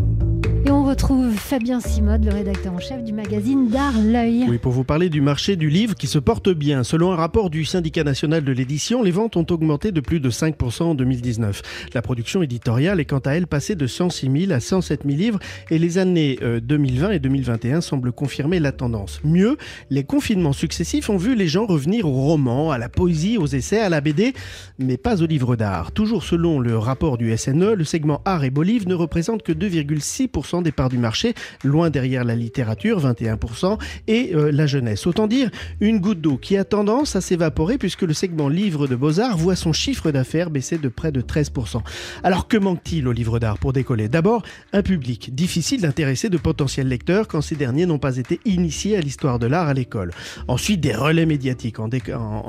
On 0.84 0.88
retrouve 0.88 1.32
Fabien 1.32 1.80
Simode, 1.80 2.26
le 2.26 2.30
rédacteur 2.30 2.74
en 2.74 2.78
chef 2.78 3.02
du 3.02 3.14
magazine 3.14 3.68
D'Art 3.68 3.94
L'œil. 4.04 4.44
Oui, 4.46 4.58
pour 4.58 4.70
vous 4.70 4.84
parler 4.84 5.08
du 5.08 5.22
marché 5.22 5.56
du 5.56 5.70
livre 5.70 5.94
qui 5.94 6.06
se 6.06 6.18
porte 6.18 6.50
bien. 6.50 6.84
Selon 6.84 7.10
un 7.10 7.16
rapport 7.16 7.48
du 7.48 7.64
syndicat 7.64 8.04
national 8.04 8.44
de 8.44 8.52
l'édition, 8.52 9.02
les 9.02 9.10
ventes 9.10 9.38
ont 9.38 9.46
augmenté 9.48 9.92
de 9.92 10.02
plus 10.02 10.20
de 10.20 10.28
5% 10.28 10.82
en 10.82 10.94
2019. 10.94 11.62
La 11.94 12.02
production 12.02 12.42
éditoriale 12.42 13.00
est 13.00 13.06
quant 13.06 13.20
à 13.20 13.30
elle 13.30 13.46
passée 13.46 13.76
de 13.76 13.86
106 13.86 14.30
000 14.46 14.52
à 14.52 14.60
107 14.60 15.04
000 15.06 15.16
livres 15.16 15.38
et 15.70 15.78
les 15.78 15.96
années 15.96 16.38
2020 16.42 17.06
euh, 17.06 17.12
et 17.12 17.18
2021 17.18 17.80
semblent 17.80 18.12
confirmer 18.12 18.60
la 18.60 18.72
tendance. 18.72 19.22
Mieux, 19.24 19.56
les 19.88 20.04
confinements 20.04 20.52
successifs 20.52 21.08
ont 21.08 21.16
vu 21.16 21.34
les 21.34 21.48
gens 21.48 21.64
revenir 21.64 22.06
au 22.06 22.12
roman, 22.12 22.72
à 22.72 22.76
la 22.76 22.90
poésie, 22.90 23.38
aux 23.38 23.46
essais, 23.46 23.80
à 23.80 23.88
la 23.88 24.02
BD, 24.02 24.34
mais 24.78 24.98
pas 24.98 25.22
aux 25.22 25.26
livres 25.26 25.56
d'art. 25.56 25.92
Toujours 25.92 26.24
selon 26.24 26.60
le 26.60 26.76
rapport 26.76 27.16
du 27.16 27.34
SNE, 27.34 27.72
le 27.72 27.84
segment 27.84 28.20
art 28.26 28.44
et 28.44 28.50
beau 28.50 28.62
livre 28.62 28.86
ne 28.86 28.94
représente 28.94 29.42
que 29.42 29.52
2,6% 29.52 30.62
des 30.62 30.74
parts 30.74 30.83
du 30.88 30.98
marché, 30.98 31.34
loin 31.62 31.90
derrière 31.90 32.24
la 32.24 32.34
littérature, 32.34 33.00
21%, 33.00 33.78
et 34.06 34.34
euh, 34.34 34.50
la 34.52 34.66
jeunesse. 34.66 35.06
Autant 35.06 35.26
dire 35.26 35.50
une 35.80 35.98
goutte 35.98 36.20
d'eau 36.20 36.36
qui 36.36 36.56
a 36.56 36.64
tendance 36.64 37.16
à 37.16 37.20
s'évaporer 37.20 37.78
puisque 37.78 38.02
le 38.02 38.14
segment 38.14 38.48
livre 38.48 38.86
de 38.86 38.96
beaux-arts 38.96 39.36
voit 39.36 39.56
son 39.56 39.72
chiffre 39.72 40.10
d'affaires 40.10 40.50
baisser 40.50 40.78
de 40.78 40.88
près 40.88 41.12
de 41.12 41.20
13%. 41.20 41.80
Alors 42.22 42.48
que 42.48 42.56
manque-t-il 42.56 43.06
au 43.08 43.12
livre 43.12 43.38
d'art 43.38 43.58
pour 43.58 43.72
décoller? 43.72 44.08
D'abord, 44.08 44.42
un 44.72 44.82
public. 44.82 45.34
Difficile 45.34 45.80
d'intéresser 45.80 46.28
de 46.28 46.38
potentiels 46.38 46.88
lecteurs 46.88 47.28
quand 47.28 47.40
ces 47.40 47.56
derniers 47.56 47.86
n'ont 47.86 47.98
pas 47.98 48.16
été 48.16 48.40
initiés 48.44 48.96
à 48.96 49.00
l'histoire 49.00 49.38
de 49.38 49.46
l'art 49.46 49.68
à 49.68 49.74
l'école. 49.74 50.12
Ensuite, 50.48 50.80
des 50.80 50.94
relais 50.94 51.26
médiatiques 51.26 51.78
en, 51.80 51.88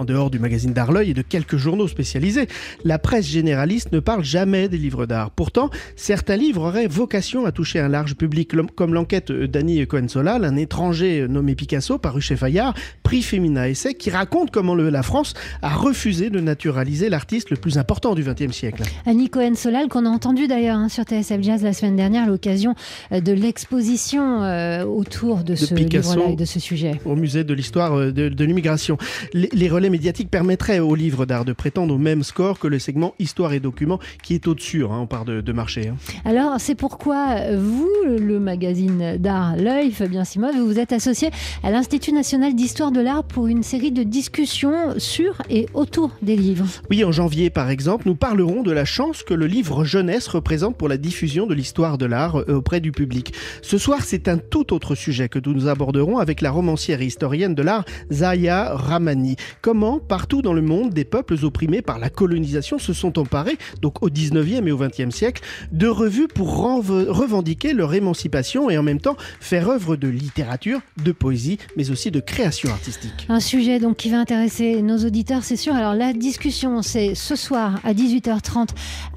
dehors 0.05 0.29
du 0.29 0.39
magazine 0.39 0.73
d'art 0.73 0.91
l'œil 0.91 1.11
et 1.11 1.13
de 1.13 1.21
quelques 1.21 1.57
journaux 1.57 1.87
spécialisés. 1.87 2.47
La 2.83 2.99
presse 2.99 3.27
généraliste 3.27 3.91
ne 3.91 3.99
parle 3.99 4.23
jamais 4.23 4.69
des 4.69 4.77
livres 4.77 5.05
d'art. 5.05 5.31
Pourtant, 5.31 5.69
certains 5.95 6.37
livres 6.37 6.63
auraient 6.63 6.87
vocation 6.87 7.45
à 7.45 7.51
toucher 7.51 7.79
un 7.79 7.87
large 7.87 8.14
public, 8.15 8.51
comme 8.75 8.93
l'enquête 8.93 9.31
d'Annie 9.31 9.85
Cohen-Solal, 9.85 10.45
un 10.45 10.55
étranger 10.55 11.27
nommé 11.27 11.55
Picasso, 11.55 11.97
paru 11.97 12.21
chez 12.21 12.35
Fayard, 12.35 12.73
prix 13.03 13.21
Femina 13.21 13.69
Essai, 13.69 13.93
qui 13.93 14.09
raconte 14.09 14.51
comment 14.51 14.75
le, 14.75 14.89
la 14.89 15.03
France 15.03 15.33
a 15.61 15.69
refusé 15.75 16.29
de 16.29 16.39
naturaliser 16.39 17.09
l'artiste 17.09 17.49
le 17.49 17.57
plus 17.57 17.77
important 17.77 18.15
du 18.15 18.23
XXe 18.23 18.51
siècle. 18.55 18.83
Annie 19.05 19.29
Cohen-Solal, 19.29 19.87
qu'on 19.87 20.05
a 20.05 20.09
entendu 20.09 20.47
d'ailleurs 20.47 20.77
hein, 20.77 20.89
sur 20.89 21.03
TSF 21.03 21.41
Jazz 21.41 21.63
la 21.63 21.73
semaine 21.73 21.95
dernière 21.95 22.23
à 22.23 22.27
l'occasion 22.27 22.75
euh, 23.11 23.21
de 23.21 23.31
l'exposition 23.33 24.43
euh, 24.43 24.83
autour 24.83 25.43
de, 25.43 25.55
ce 25.55 25.73
livre-là 25.73 26.31
et 26.31 26.35
de 26.35 26.45
ce 26.45 26.59
sujet. 26.59 26.99
Au 27.05 27.15
musée 27.15 27.43
de 27.43 27.53
l'histoire 27.53 27.93
euh, 27.93 28.11
de, 28.11 28.43
l'immigration. 28.43 28.97
Les, 29.33 29.69
relais 29.69 29.89
médiatiques 29.89 30.29
permettraient 30.29 30.79
au 30.79 30.95
livre 30.95 31.25
d'art 31.25 31.45
de 31.45 31.53
prétendre 31.53 31.93
au 31.93 31.97
même 31.97 32.23
score 32.23 32.59
que 32.59 32.67
le 32.67 32.79
segment 32.79 33.13
Histoire 33.19 33.53
et 33.53 33.59
Documents, 33.59 33.99
qui 34.23 34.35
est 34.35 34.47
au-dessus, 34.47 34.83
hein, 34.83 34.99
on 35.01 35.07
parle 35.07 35.27
de, 35.27 35.41
de 35.41 35.51
marché. 35.51 35.87
Hein. 35.87 35.95
Alors, 36.23 36.59
c'est 36.59 36.75
pourquoi 36.75 37.55
vous, 37.55 37.89
le 38.05 38.39
magazine 38.39 39.17
d'art 39.17 39.55
L'œil, 39.57 39.91
Fabien 39.91 40.23
Simone, 40.23 40.55
vous 40.57 40.65
vous 40.65 40.79
êtes 40.79 40.91
associé 40.91 41.31
à 41.63 41.71
l'Institut 41.71 42.11
national 42.11 42.53
d'histoire 42.53 42.91
de 42.91 43.01
l'art 43.01 43.23
pour 43.23 43.47
une 43.47 43.63
série 43.63 43.91
de 43.91 44.03
discussions 44.03 44.99
sur 44.99 45.41
et 45.49 45.67
autour 45.73 46.11
des 46.21 46.35
livres. 46.35 46.65
Oui, 46.89 47.03
en 47.03 47.11
janvier 47.11 47.49
par 47.49 47.69
exemple, 47.69 48.07
nous 48.07 48.15
parlerons 48.15 48.61
de 48.61 48.71
la 48.71 48.85
chance 48.85 49.23
que 49.23 49.33
le 49.33 49.47
livre 49.47 49.83
jeunesse 49.85 50.27
représente 50.27 50.77
pour 50.77 50.87
la 50.87 50.97
diffusion 50.97 51.47
de 51.47 51.53
l'histoire 51.53 51.97
de 51.97 52.05
l'art 52.05 52.37
euh, 52.37 52.57
auprès 52.57 52.79
du 52.79 52.91
public. 52.91 53.33
Ce 53.61 53.77
soir, 53.77 54.01
c'est 54.03 54.27
un 54.27 54.37
tout 54.37 54.73
autre 54.73 54.95
sujet 54.95 55.27
que 55.29 55.39
nous 55.45 55.67
aborderons 55.67 56.17
avec 56.17 56.41
la 56.41 56.51
romancière 56.51 57.01
et 57.01 57.05
historienne 57.05 57.55
de 57.55 57.63
l'art 57.63 57.85
Zaya 58.11 58.75
Ramani. 58.75 59.35
Comment, 59.61 59.99
partout 59.99 60.41
dans 60.41 60.53
le 60.53 60.61
monde, 60.61 60.93
des 60.93 61.05
peuples 61.05 61.37
opprimés 61.43 61.81
par 61.81 61.99
la 61.99 62.09
colonisation 62.09 62.77
se 62.77 62.93
sont 62.93 63.17
emparés, 63.17 63.57
donc 63.81 64.03
au 64.03 64.09
19e 64.09 64.67
et 64.67 64.71
au 64.71 64.77
20e 64.77 65.11
siècle, 65.11 65.41
de 65.71 65.87
revues 65.87 66.27
pour 66.27 66.57
revendiquer 66.57 67.73
leur 67.73 67.94
émancipation 67.95 68.69
et 68.69 68.77
en 68.77 68.83
même 68.83 68.99
temps 68.99 69.17
faire 69.39 69.69
œuvre 69.69 69.95
de 69.95 70.07
littérature, 70.07 70.81
de 71.03 71.11
poésie, 71.11 71.57
mais 71.77 71.91
aussi 71.91 72.11
de 72.11 72.19
création 72.19 72.69
artistique. 72.69 73.25
Un 73.29 73.39
sujet 73.39 73.79
donc 73.79 73.97
qui 73.97 74.09
va 74.09 74.19
intéresser 74.19 74.81
nos 74.81 74.97
auditeurs, 74.97 75.43
c'est 75.43 75.55
sûr. 75.55 75.75
Alors 75.75 75.93
la 75.93 76.13
discussion, 76.13 76.81
c'est 76.81 77.15
ce 77.15 77.35
soir 77.35 77.79
à 77.83 77.93
18h30 77.93 78.69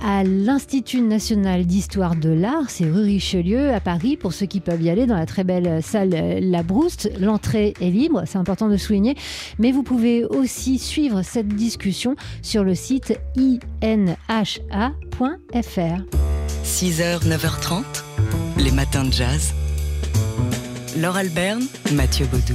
à 0.03 0.25
l'Institut 0.25 1.01
national 1.01 1.67
d'histoire 1.67 2.17
de 2.17 2.31
l'art, 2.31 2.69
c'est 2.69 2.85
rue 2.85 3.03
Richelieu 3.03 3.73
à 3.73 3.81
Paris, 3.81 4.17
pour 4.17 4.33
ceux 4.33 4.47
qui 4.47 4.61
peuvent 4.61 4.83
y 4.83 4.91
aller 4.91 5.07
dans 5.07 5.17
la 5.17 5.27
très 5.27 5.45
belle 5.45 5.83
salle 5.83 6.41
La 6.41 6.63
Brouste. 6.63 7.11
L'entrée 7.21 7.75
est 7.81 7.91
libre, 7.91 8.23
c'est 8.27 8.39
important 8.39 8.69
de 8.69 8.77
souligner, 8.77 9.17
mais 9.59 9.73
vous 9.73 9.83
pouvez 9.83 10.25
aussi 10.25 10.79
suivre 10.79 11.23
cette 11.23 11.49
discussion 11.49 12.17
sur 12.43 12.65
le 12.65 12.75
site 12.75 13.19
inha.fr. 13.37 14.39
6h, 16.65 17.25
9h30, 17.27 18.08
les 18.79 18.85
matins 18.85 19.05
de 19.05 19.13
jazz. 19.13 19.55
Laure 21.01 21.17
Alberne, 21.17 21.65
Mathieu 21.93 22.27
Baudou. 22.27 22.55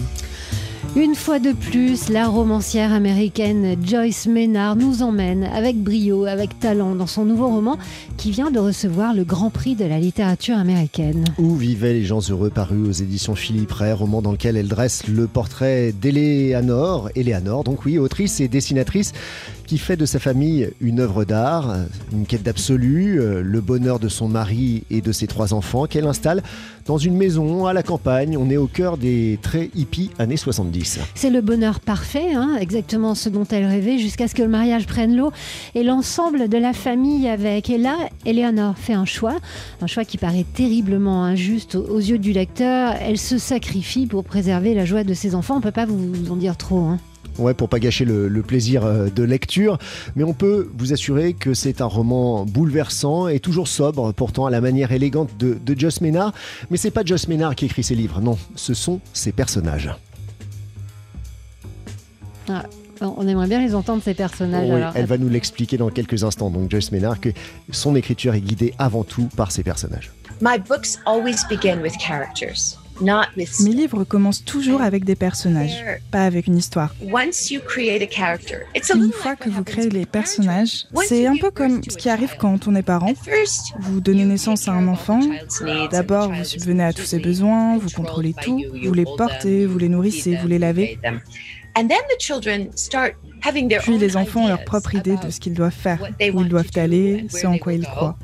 Une 0.96 1.16
fois 1.16 1.40
de 1.40 1.54
plus, 1.54 2.10
la 2.10 2.28
romancière 2.28 2.94
américaine 2.94 3.76
Joyce 3.84 4.28
Maynard 4.28 4.76
nous 4.76 5.02
emmène 5.02 5.44
avec 5.44 5.76
brio, 5.76 6.26
avec 6.26 6.60
talent 6.60 6.96
dans 6.96 7.08
son 7.08 7.26
nouveau 7.26 7.48
roman 7.48 7.78
qui 8.16 8.32
vient 8.32 8.52
de 8.52 8.60
recevoir 8.60 9.14
le 9.14 9.24
Grand 9.24 9.50
Prix 9.50 9.76
de 9.76 9.86
la 9.86 10.00
littérature 10.00 10.56
américaine. 10.56 11.26
Où 11.40 11.56
vivaient 11.56 11.94
les 11.94 12.06
gens 12.06 12.22
heureux 12.30 12.52
paru 12.52 12.88
aux 12.88 12.92
éditions 12.92 13.36
Philippe 13.36 13.72
Ray, 13.72 13.92
roman 13.92 14.22
dans 14.22 14.32
lequel 14.32 14.56
elle 14.56 14.68
dresse 14.68 15.08
le 15.08 15.28
portrait 15.28 15.94
d'Eléanor, 15.94 17.10
Eleanor, 17.16 17.64
donc 17.64 17.86
oui, 17.86 17.98
autrice 17.98 18.40
et 18.40 18.48
dessinatrice 18.48 19.14
qui 19.66 19.78
fait 19.78 19.98
de 19.98 20.06
sa 20.06 20.20
famille 20.20 20.70
une 20.82 21.00
œuvre 21.00 21.26
d'art, 21.26 21.76
une 22.12 22.26
quête 22.26 22.44
d'absolu, 22.44 23.20
euh, 23.20 23.42
le 23.42 23.62
bonheur 23.62 24.00
de 24.00 24.08
son 24.08 24.28
mari 24.28 24.84
et 24.90 25.02
de 25.02 25.12
ses 25.12 25.28
trois 25.28 25.54
enfants, 25.54 25.86
qu'elle 25.86 26.06
installe 26.06 26.44
dans 26.86 26.98
une 26.98 27.16
maison 27.16 27.66
à 27.66 27.74
la 27.74 27.84
campagne. 27.84 28.38
On 28.38 28.50
est 28.50 28.58
au 28.58 28.68
cœur 28.68 28.98
des 28.98 29.40
très 29.42 29.70
hippies 29.76 30.12
années 30.20 30.38
70. 30.38 31.00
C'est 31.16 31.30
le 31.30 31.42
bonheur 31.42 31.80
parfait, 31.80 32.34
hein, 32.34 32.58
exactement 32.60 33.16
ce 33.16 33.30
dont 33.30 33.46
elle 33.50 33.66
rêvait, 33.66 33.98
jusqu'à 33.98 34.28
ce 34.28 34.36
que 34.36 34.42
le 34.42 34.50
mariage 34.50 34.88
prenne 34.88 35.16
l'eau 35.16 35.32
et 35.76 35.84
l'ensemble 35.84 36.50
de 36.50 36.58
la 36.58 36.74
famille 36.74 37.28
avec. 37.28 37.70
Et 37.70 37.78
là, 37.78 37.96
Eleanor 38.26 38.78
fait 38.78 38.94
un 38.94 39.06
choix, 39.06 39.36
un 39.82 39.88
choix 39.88 40.06
qui 40.06 40.18
paraît 40.18 40.46
terriblement 40.54 41.24
injuste 41.24 41.76
aux 41.76 42.00
yeux 42.00 42.20
du 42.20 42.34
lecteur. 42.34 42.96
Elle 43.00 43.18
se 43.18 43.38
sacrifie 43.38 44.08
pour 44.08 44.24
préserver 44.24 44.74
la 44.74 44.86
joie 44.86 45.04
de 45.04 45.14
ses 45.14 45.36
enfants. 45.36 45.56
On 45.56 45.60
ne 45.60 45.64
peut 45.64 45.72
pas 45.72 45.86
vous 45.86 46.32
en 46.32 46.36
dire 46.36 46.58
trop. 46.58 46.80
Hein. 46.80 47.00
Ouais, 47.40 47.54
pour 47.54 47.70
pas 47.70 47.80
gâcher 47.80 48.06
le, 48.06 48.30
plaisir 48.42 48.86
euh, 48.86 49.10
de 49.10 49.24
lecture. 49.24 49.78
Mais 50.16 50.24
on 50.24 50.34
peut 50.34 50.70
vous 50.78 50.94
assurer 50.94 51.34
que 51.34 51.54
c'est 51.54 51.82
un 51.82 51.86
roman 51.86 52.46
bouleversant 52.46 53.28
et 53.28 53.40
toujours 53.40 53.68
sobre, 53.68 54.12
pourtant 54.12 54.46
à 54.46 54.52
la 54.52 54.62
manière 54.62 54.92
élégante 54.92 55.30
de, 55.38 55.54
de 55.54 55.80
Joss 55.80 56.02
Ménard. 56.02 56.34
Mais 56.70 56.78
c'est 56.78 56.92
pas 56.92 57.04
Joss 57.04 57.28
Ménard 57.28 57.56
qui 57.56 57.66
écrit 57.66 57.84
ses 57.84 57.96
livres, 57.96 58.22
non, 58.22 58.38
ce 58.56 58.74
sont 58.74 59.00
ses 59.14 59.32
personnages. 59.32 59.90
Ah, 62.50 62.64
on 63.02 63.28
aimerait 63.28 63.48
bien 63.48 63.60
les 63.60 63.76
entendre, 63.76 64.02
ces 64.04 64.14
personnages. 64.14 64.70
Oui, 64.70 64.82
elle 64.96 65.06
va 65.06 65.18
nous 65.18 65.30
l'expliquer 65.30 65.78
dans 65.78 65.90
quelques 65.90 66.24
instants. 66.24 66.50
Donc, 66.50 66.70
Joyce 66.70 66.92
Ménard, 66.92 67.20
que 67.20 67.30
son 67.72 67.96
écriture 67.96 68.34
est 68.34 68.42
guidée 68.42 68.74
avant 68.78 69.04
tout 69.04 69.28
par 69.36 69.52
ses 69.52 69.64
personnages. 69.64 70.12
My 70.42 70.58
books 70.58 71.00
always 71.06 71.46
begin 71.50 71.82
with 71.82 71.94
characters. 71.98 72.78
Mes 73.04 73.72
livres 73.72 74.04
commencent 74.04 74.46
toujours 74.46 74.82
avec 74.82 75.04
des 75.04 75.16
personnages, 75.16 75.84
pas 76.12 76.26
avec 76.26 76.48
une 76.48 76.58
histoire. 76.58 76.94
Une 77.02 77.12
fois 79.12 79.36
que 79.36 79.50
vous 79.50 79.64
créez 79.64 79.90
les 79.90 80.06
personnages, 80.06 80.86
c'est 81.06 81.26
un 81.26 81.36
peu 81.36 81.52
comme 81.52 81.82
ce 81.84 81.98
qui 81.98 82.10
arrive 82.10 82.36
quand 82.40 82.68
on 82.68 82.76
est 82.76 82.84
parent. 82.84 83.14
Vous 83.80 84.02
donnez 84.02 84.26
naissance 84.26 84.68
à 84.68 84.72
un 84.72 84.88
enfant, 84.88 85.20
d'abord 85.92 86.32
vous 86.32 86.44
subvenez 86.44 86.84
à 86.84 86.94
tous 86.94 87.04
ses 87.04 87.20
besoins, 87.20 87.78
vous 87.78 87.90
contrôlez 87.90 88.34
tout, 88.42 88.62
vous 88.84 88.94
les 88.94 89.06
portez, 89.06 89.66
vous 89.66 89.78
les 89.78 89.90
nourrissez, 89.90 90.38
vous 90.38 90.48
les 90.48 90.60
lavez. 90.60 91.00
Puis 93.82 93.98
les 93.98 94.18
enfants 94.18 94.44
ont 94.44 94.48
leur 94.48 94.64
propre 94.64 94.96
idée 94.96 95.18
de 95.18 95.30
ce 95.30 95.40
qu'ils 95.40 95.56
doivent 95.56 95.72
faire, 95.72 96.00
où 96.02 96.42
ils 96.42 96.50
doivent 96.50 96.72
aller, 96.76 97.26
ce 97.30 97.48
en 97.48 97.58
quoi 97.58 97.74
ils 97.74 97.86
croient. 97.86 98.18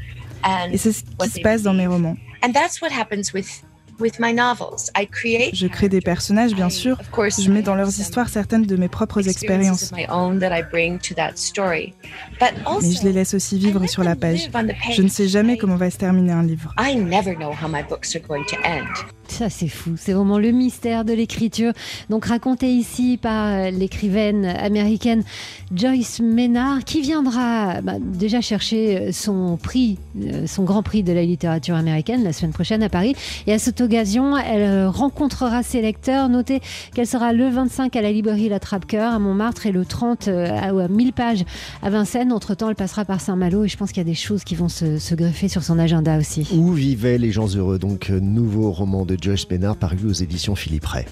Et 0.72 0.78
c'est 0.78 0.92
ce 0.92 1.04
qui 1.04 1.30
se 1.30 1.42
passe 1.42 1.64
dans 1.64 1.74
mes 1.74 1.88
romans. 1.88 2.16
Je 5.54 5.68
crée 5.68 5.90
des 5.90 6.02
personnages, 6.02 6.54
bien 6.54 6.70
sûr. 6.70 6.98
Je 7.40 7.52
mets 7.52 7.62
dans 7.62 7.76
leurs 7.76 8.00
histoires 8.00 8.30
certaines 8.30 8.66
de 8.66 8.76
mes 8.76 8.88
propres 8.90 9.28
expériences. 9.28 9.92
Mais 12.82 12.92
je 12.92 13.04
les 13.04 13.14
laisse 13.14 13.34
aussi 13.34 13.60
vivre 13.60 13.86
sur 13.88 14.04
la 14.04 14.16
page. 14.16 14.50
Je 14.94 15.02
ne 15.02 15.08
sais 15.10 15.28
jamais 15.28 15.58
comment 15.58 15.76
va 15.76 15.90
se 15.90 15.98
terminer 15.98 16.32
un 16.32 16.44
livre. 16.44 16.74
Ça, 19.32 19.50
c'est 19.50 19.68
fou. 19.68 19.92
C'est 19.98 20.14
vraiment 20.14 20.40
le 20.40 20.52
mystère 20.52 21.06
de 21.06 21.14
l'écriture. 21.14 21.74
Donc, 22.10 22.26
raconté 22.26 22.72
ici 22.72 23.18
par 23.22 23.72
l'écrivaine 23.72 24.46
américaine 24.46 25.24
Joyce 25.74 26.20
Maynard, 26.20 26.84
qui 26.84 27.02
viendra 27.02 27.82
bah, 27.82 27.94
déjà 28.00 28.42
chercher 28.42 29.12
son 29.12 29.58
prix, 29.58 29.98
euh, 30.22 30.48
son 30.48 30.64
grand 30.64 30.84
prix 30.84 31.04
de 31.04 31.14
la 31.14 31.24
littérature 31.24 31.76
américaine 31.76 32.24
la 32.24 32.34
semaine 32.34 32.54
prochaine 32.54 32.84
à 32.84 32.90
Paris. 32.90 33.16
Et 33.48 33.54
à 33.54 33.60
cette 33.60 33.82
occasion, 33.82 34.38
elle 34.38 34.64
euh, 34.64 34.90
rencontrera 34.90 35.64
ses 35.64 35.82
lecteurs. 35.82 36.30
Notez 36.30 36.62
qu'elle 36.94 37.08
sera 37.08 37.34
le 37.34 37.50
25 37.50 37.96
à 37.96 38.02
la 38.02 38.12
librairie 38.12 38.50
La 38.50 38.60
Trappe-Cœur 38.60 39.14
à 39.14 39.20
Montmartre 39.20 39.66
et 39.66 39.72
le 39.72 39.86
30 39.86 40.28
euh, 40.28 40.48
à 40.50 40.88
1000 40.88 41.14
pages 41.14 41.46
à 41.82 41.90
Vincennes. 41.90 42.32
Entre-temps, 42.32 42.70
elle 42.70 42.76
passera 42.76 43.06
par 43.06 43.22
Saint-Malo 43.22 43.66
et 43.66 43.68
je 43.68 43.78
pense 43.78 43.90
qu'il 43.90 44.00
y 44.00 44.06
a 44.06 44.10
des 44.10 44.16
choses 44.16 44.44
qui 44.44 44.56
vont 44.56 44.70
se 44.70 45.16
greffer 45.16 45.48
sur 45.48 45.64
son 45.64 45.80
agenda 45.80 46.18
aussi. 46.18 46.48
Où 46.54 46.74
vivaient 46.74 47.18
les 47.18 47.32
gens 47.32 47.48
heureux? 47.48 47.80
Donc, 47.80 48.10
nouveau 48.10 48.72
roman 48.72 49.06
de 49.06 49.16
Joyce 49.22 49.48
Bénard 49.48 49.78
paru 49.78 50.06
aux 50.06 50.14
éditions 50.14 50.56
Philippe 50.56 50.86
Ray. 50.86 51.06